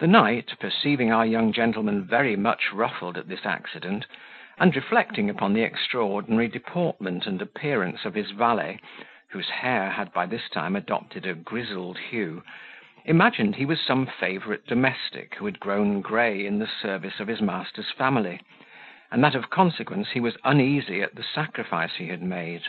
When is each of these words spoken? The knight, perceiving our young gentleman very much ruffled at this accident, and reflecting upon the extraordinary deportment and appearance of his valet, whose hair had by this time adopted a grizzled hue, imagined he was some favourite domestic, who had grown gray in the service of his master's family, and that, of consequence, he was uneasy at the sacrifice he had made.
The 0.00 0.08
knight, 0.08 0.58
perceiving 0.58 1.12
our 1.12 1.24
young 1.24 1.52
gentleman 1.52 2.04
very 2.04 2.34
much 2.34 2.72
ruffled 2.72 3.16
at 3.16 3.28
this 3.28 3.46
accident, 3.46 4.04
and 4.58 4.74
reflecting 4.74 5.30
upon 5.30 5.52
the 5.52 5.62
extraordinary 5.62 6.48
deportment 6.48 7.28
and 7.28 7.40
appearance 7.40 8.04
of 8.04 8.14
his 8.14 8.32
valet, 8.32 8.80
whose 9.30 9.48
hair 9.48 9.90
had 9.90 10.12
by 10.12 10.26
this 10.26 10.48
time 10.48 10.74
adopted 10.74 11.26
a 11.26 11.34
grizzled 11.34 11.96
hue, 11.96 12.42
imagined 13.04 13.54
he 13.54 13.64
was 13.64 13.80
some 13.80 14.04
favourite 14.04 14.66
domestic, 14.66 15.36
who 15.36 15.44
had 15.46 15.60
grown 15.60 16.00
gray 16.00 16.44
in 16.44 16.58
the 16.58 16.66
service 16.66 17.20
of 17.20 17.28
his 17.28 17.40
master's 17.40 17.92
family, 17.92 18.40
and 19.12 19.22
that, 19.22 19.36
of 19.36 19.48
consequence, 19.48 20.10
he 20.10 20.18
was 20.18 20.36
uneasy 20.42 21.02
at 21.02 21.14
the 21.14 21.22
sacrifice 21.22 21.94
he 21.98 22.08
had 22.08 22.20
made. 22.20 22.62